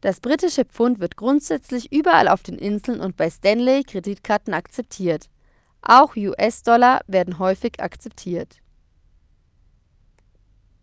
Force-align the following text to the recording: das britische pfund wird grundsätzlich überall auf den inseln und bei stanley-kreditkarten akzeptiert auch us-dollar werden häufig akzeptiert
das 0.00 0.20
britische 0.20 0.64
pfund 0.64 1.00
wird 1.00 1.16
grundsätzlich 1.16 1.90
überall 1.90 2.28
auf 2.28 2.44
den 2.44 2.56
inseln 2.56 3.00
und 3.00 3.16
bei 3.16 3.28
stanley-kreditkarten 3.28 4.54
akzeptiert 4.54 5.28
auch 5.82 6.14
us-dollar 6.14 7.00
werden 7.08 7.40
häufig 7.40 7.80
akzeptiert 7.82 8.58